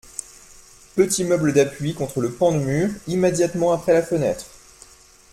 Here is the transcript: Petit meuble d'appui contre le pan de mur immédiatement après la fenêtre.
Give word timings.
Petit 0.95 1.23
meuble 1.25 1.53
d'appui 1.53 1.93
contre 1.93 2.21
le 2.21 2.31
pan 2.31 2.53
de 2.53 2.57
mur 2.57 2.89
immédiatement 3.05 3.71
après 3.71 3.93
la 3.93 4.01
fenêtre. 4.01 4.47